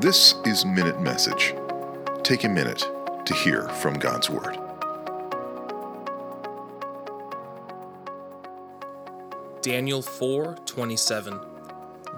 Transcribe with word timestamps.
This 0.00 0.34
is 0.46 0.64
Minute 0.64 0.98
Message. 1.02 1.54
Take 2.22 2.44
a 2.44 2.48
minute 2.48 2.88
to 3.26 3.34
hear 3.34 3.68
from 3.68 3.98
God's 3.98 4.30
Word. 4.30 4.56
Daniel 9.60 10.00
4:27 10.00 11.38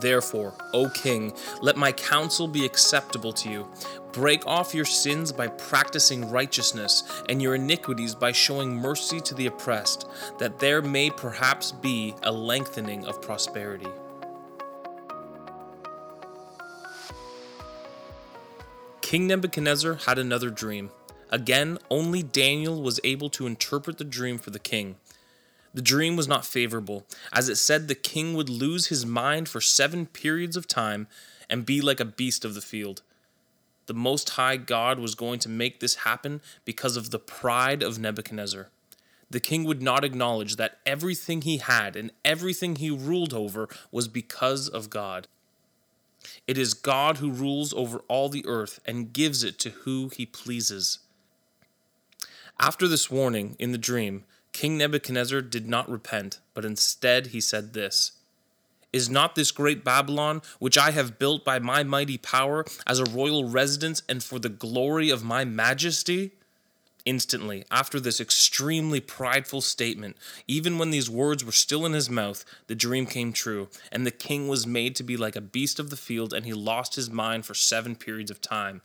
Therefore, 0.00 0.54
O 0.74 0.88
king, 0.88 1.32
let 1.62 1.76
my 1.76 1.92
counsel 1.92 2.48
be 2.48 2.66
acceptable 2.66 3.32
to 3.34 3.48
you. 3.48 3.68
Break 4.10 4.44
off 4.44 4.74
your 4.74 4.84
sins 4.84 5.30
by 5.30 5.46
practicing 5.46 6.32
righteousness, 6.32 7.04
and 7.28 7.40
your 7.40 7.54
iniquities 7.54 8.16
by 8.16 8.32
showing 8.32 8.74
mercy 8.74 9.20
to 9.20 9.34
the 9.34 9.46
oppressed, 9.46 10.04
that 10.38 10.58
there 10.58 10.82
may 10.82 11.10
perhaps 11.10 11.70
be 11.70 12.16
a 12.24 12.32
lengthening 12.32 13.06
of 13.06 13.22
prosperity. 13.22 13.92
King 19.08 19.26
Nebuchadnezzar 19.26 19.94
had 20.04 20.18
another 20.18 20.50
dream. 20.50 20.90
Again, 21.30 21.78
only 21.88 22.22
Daniel 22.22 22.82
was 22.82 23.00
able 23.02 23.30
to 23.30 23.46
interpret 23.46 23.96
the 23.96 24.04
dream 24.04 24.36
for 24.36 24.50
the 24.50 24.58
king. 24.58 24.96
The 25.72 25.80
dream 25.80 26.14
was 26.14 26.28
not 26.28 26.44
favorable, 26.44 27.06
as 27.32 27.48
it 27.48 27.56
said 27.56 27.88
the 27.88 27.94
king 27.94 28.34
would 28.34 28.50
lose 28.50 28.88
his 28.88 29.06
mind 29.06 29.48
for 29.48 29.62
seven 29.62 30.04
periods 30.04 30.58
of 30.58 30.68
time 30.68 31.08
and 31.48 31.64
be 31.64 31.80
like 31.80 32.00
a 32.00 32.04
beast 32.04 32.44
of 32.44 32.52
the 32.52 32.60
field. 32.60 33.00
The 33.86 33.94
Most 33.94 34.28
High 34.28 34.58
God 34.58 34.98
was 34.98 35.14
going 35.14 35.38
to 35.38 35.48
make 35.48 35.80
this 35.80 35.94
happen 36.04 36.42
because 36.66 36.98
of 36.98 37.08
the 37.08 37.18
pride 37.18 37.82
of 37.82 37.98
Nebuchadnezzar. 37.98 38.68
The 39.30 39.40
king 39.40 39.64
would 39.64 39.80
not 39.80 40.04
acknowledge 40.04 40.56
that 40.56 40.80
everything 40.84 41.40
he 41.40 41.56
had 41.56 41.96
and 41.96 42.12
everything 42.26 42.76
he 42.76 42.90
ruled 42.90 43.32
over 43.32 43.70
was 43.90 44.06
because 44.06 44.68
of 44.68 44.90
God. 44.90 45.28
It 46.46 46.58
is 46.58 46.74
God 46.74 47.18
who 47.18 47.30
rules 47.30 47.72
over 47.74 47.98
all 48.08 48.28
the 48.28 48.44
earth 48.46 48.80
and 48.84 49.12
gives 49.12 49.42
it 49.44 49.58
to 49.60 49.70
who 49.70 50.08
he 50.08 50.26
pleases. 50.26 50.98
After 52.60 52.88
this 52.88 53.10
warning 53.10 53.54
in 53.58 53.72
the 53.72 53.78
dream, 53.78 54.24
King 54.52 54.78
Nebuchadnezzar 54.78 55.42
did 55.42 55.68
not 55.68 55.88
repent, 55.88 56.40
but 56.54 56.64
instead 56.64 57.28
he 57.28 57.40
said 57.40 57.72
this 57.72 58.12
Is 58.92 59.08
not 59.08 59.34
this 59.34 59.52
great 59.52 59.84
Babylon, 59.84 60.42
which 60.58 60.76
I 60.76 60.90
have 60.90 61.18
built 61.18 61.44
by 61.44 61.58
my 61.60 61.84
mighty 61.84 62.18
power, 62.18 62.64
as 62.86 62.98
a 62.98 63.04
royal 63.04 63.48
residence 63.48 64.02
and 64.08 64.22
for 64.22 64.38
the 64.38 64.48
glory 64.48 65.10
of 65.10 65.22
my 65.22 65.44
majesty? 65.44 66.32
Instantly, 67.08 67.64
after 67.70 67.98
this 67.98 68.20
extremely 68.20 69.00
prideful 69.00 69.62
statement, 69.62 70.14
even 70.46 70.76
when 70.76 70.90
these 70.90 71.08
words 71.08 71.42
were 71.42 71.52
still 71.52 71.86
in 71.86 71.94
his 71.94 72.10
mouth, 72.10 72.44
the 72.66 72.74
dream 72.74 73.06
came 73.06 73.32
true, 73.32 73.70
and 73.90 74.04
the 74.04 74.10
king 74.10 74.46
was 74.46 74.66
made 74.66 74.94
to 74.96 75.02
be 75.02 75.16
like 75.16 75.34
a 75.34 75.40
beast 75.40 75.78
of 75.78 75.88
the 75.88 75.96
field, 75.96 76.34
and 76.34 76.44
he 76.44 76.52
lost 76.52 76.96
his 76.96 77.08
mind 77.08 77.46
for 77.46 77.54
seven 77.54 77.96
periods 77.96 78.30
of 78.30 78.42
time. 78.42 78.82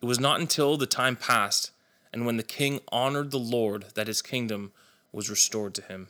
It 0.00 0.06
was 0.06 0.18
not 0.18 0.40
until 0.40 0.78
the 0.78 0.86
time 0.86 1.16
passed, 1.16 1.70
and 2.14 2.24
when 2.24 2.38
the 2.38 2.42
king 2.42 2.80
honored 2.90 3.30
the 3.30 3.38
Lord, 3.38 3.84
that 3.92 4.06
his 4.06 4.22
kingdom 4.22 4.72
was 5.12 5.28
restored 5.28 5.74
to 5.74 5.82
him. 5.82 6.08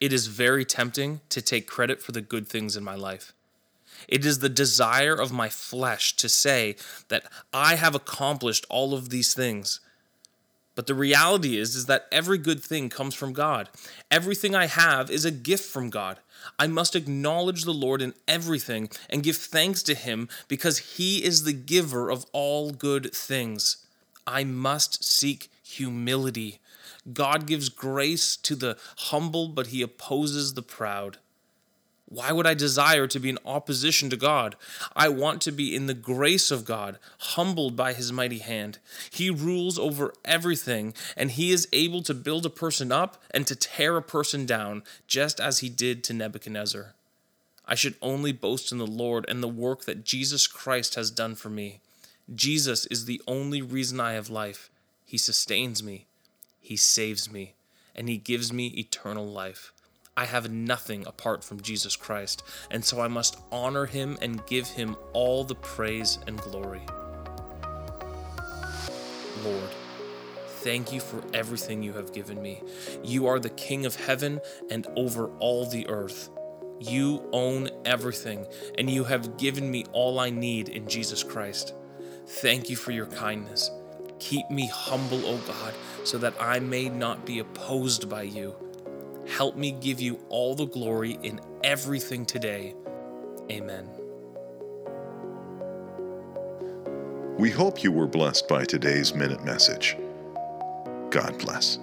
It 0.00 0.12
is 0.12 0.26
very 0.26 0.64
tempting 0.64 1.20
to 1.28 1.40
take 1.40 1.68
credit 1.68 2.02
for 2.02 2.10
the 2.10 2.20
good 2.20 2.48
things 2.48 2.76
in 2.76 2.82
my 2.82 2.96
life. 2.96 3.32
It 4.08 4.24
is 4.24 4.40
the 4.40 4.48
desire 4.48 5.14
of 5.14 5.30
my 5.30 5.48
flesh 5.48 6.16
to 6.16 6.28
say 6.28 6.74
that 7.10 7.30
I 7.52 7.76
have 7.76 7.94
accomplished 7.94 8.66
all 8.68 8.92
of 8.92 9.10
these 9.10 9.34
things. 9.34 9.78
But 10.80 10.86
the 10.86 10.94
reality 10.94 11.58
is 11.58 11.76
is 11.76 11.84
that 11.84 12.06
every 12.10 12.38
good 12.38 12.62
thing 12.62 12.88
comes 12.88 13.14
from 13.14 13.34
God. 13.34 13.68
Everything 14.10 14.54
I 14.54 14.64
have 14.64 15.10
is 15.10 15.26
a 15.26 15.30
gift 15.30 15.66
from 15.66 15.90
God. 15.90 16.20
I 16.58 16.68
must 16.68 16.96
acknowledge 16.96 17.64
the 17.64 17.74
Lord 17.74 18.00
in 18.00 18.14
everything 18.26 18.88
and 19.10 19.22
give 19.22 19.36
thanks 19.36 19.82
to 19.82 19.94
him 19.94 20.30
because 20.48 20.96
he 20.96 21.22
is 21.22 21.44
the 21.44 21.52
giver 21.52 22.08
of 22.08 22.24
all 22.32 22.70
good 22.70 23.14
things. 23.14 23.84
I 24.26 24.42
must 24.44 25.04
seek 25.04 25.50
humility. 25.62 26.60
God 27.12 27.46
gives 27.46 27.68
grace 27.68 28.34
to 28.38 28.56
the 28.56 28.78
humble, 29.10 29.48
but 29.48 29.66
he 29.66 29.82
opposes 29.82 30.54
the 30.54 30.62
proud. 30.62 31.18
Why 32.10 32.32
would 32.32 32.46
I 32.46 32.54
desire 32.54 33.06
to 33.06 33.20
be 33.20 33.28
in 33.28 33.38
opposition 33.46 34.10
to 34.10 34.16
God? 34.16 34.56
I 34.96 35.08
want 35.08 35.40
to 35.42 35.52
be 35.52 35.76
in 35.76 35.86
the 35.86 35.94
grace 35.94 36.50
of 36.50 36.64
God, 36.64 36.98
humbled 37.18 37.76
by 37.76 37.92
his 37.92 38.12
mighty 38.12 38.38
hand. 38.38 38.80
He 39.12 39.30
rules 39.30 39.78
over 39.78 40.12
everything, 40.24 40.92
and 41.16 41.30
he 41.30 41.52
is 41.52 41.68
able 41.72 42.02
to 42.02 42.12
build 42.12 42.44
a 42.44 42.50
person 42.50 42.90
up 42.90 43.22
and 43.30 43.46
to 43.46 43.54
tear 43.54 43.96
a 43.96 44.02
person 44.02 44.44
down, 44.44 44.82
just 45.06 45.38
as 45.38 45.60
he 45.60 45.68
did 45.68 46.02
to 46.02 46.12
Nebuchadnezzar. 46.12 46.94
I 47.64 47.76
should 47.76 47.94
only 48.02 48.32
boast 48.32 48.72
in 48.72 48.78
the 48.78 48.86
Lord 48.88 49.24
and 49.28 49.40
the 49.40 49.48
work 49.48 49.84
that 49.84 50.04
Jesus 50.04 50.48
Christ 50.48 50.96
has 50.96 51.12
done 51.12 51.36
for 51.36 51.48
me. 51.48 51.78
Jesus 52.34 52.86
is 52.86 53.04
the 53.04 53.22
only 53.28 53.62
reason 53.62 54.00
I 54.00 54.14
have 54.14 54.28
life. 54.28 54.68
He 55.06 55.16
sustains 55.16 55.80
me. 55.80 56.06
He 56.60 56.76
saves 56.76 57.30
me, 57.30 57.54
and 57.94 58.08
He 58.08 58.16
gives 58.16 58.52
me 58.52 58.66
eternal 58.76 59.28
life. 59.28 59.72
I 60.20 60.26
have 60.26 60.50
nothing 60.52 61.06
apart 61.06 61.42
from 61.42 61.62
Jesus 61.62 61.96
Christ, 61.96 62.42
and 62.70 62.84
so 62.84 63.00
I 63.00 63.08
must 63.08 63.40
honor 63.50 63.86
Him 63.86 64.18
and 64.20 64.44
give 64.44 64.68
Him 64.68 64.94
all 65.14 65.44
the 65.44 65.54
praise 65.54 66.18
and 66.26 66.38
glory. 66.42 66.82
Lord, 69.42 69.70
thank 70.58 70.92
you 70.92 71.00
for 71.00 71.22
everything 71.32 71.82
you 71.82 71.94
have 71.94 72.12
given 72.12 72.42
me. 72.42 72.62
You 73.02 73.28
are 73.28 73.38
the 73.38 73.48
King 73.48 73.86
of 73.86 73.96
heaven 73.96 74.42
and 74.70 74.86
over 74.94 75.30
all 75.38 75.64
the 75.64 75.88
earth. 75.88 76.28
You 76.78 77.26
own 77.32 77.70
everything, 77.86 78.46
and 78.76 78.90
you 78.90 79.04
have 79.04 79.38
given 79.38 79.70
me 79.70 79.86
all 79.92 80.20
I 80.20 80.28
need 80.28 80.68
in 80.68 80.86
Jesus 80.86 81.22
Christ. 81.22 81.72
Thank 82.26 82.68
you 82.68 82.76
for 82.76 82.90
your 82.90 83.06
kindness. 83.06 83.70
Keep 84.18 84.50
me 84.50 84.68
humble, 84.68 85.24
O 85.24 85.38
God, 85.38 85.72
so 86.04 86.18
that 86.18 86.34
I 86.38 86.60
may 86.60 86.90
not 86.90 87.24
be 87.24 87.38
opposed 87.38 88.10
by 88.10 88.24
you. 88.24 88.54
Help 89.30 89.56
me 89.56 89.70
give 89.70 90.00
you 90.00 90.18
all 90.28 90.54
the 90.54 90.66
glory 90.66 91.18
in 91.22 91.40
everything 91.62 92.26
today. 92.26 92.74
Amen. 93.50 93.88
We 97.38 97.50
hope 97.50 97.82
you 97.82 97.92
were 97.92 98.08
blessed 98.08 98.48
by 98.48 98.64
today's 98.64 99.14
Minute 99.14 99.44
Message. 99.44 99.96
God 101.10 101.38
bless. 101.38 101.78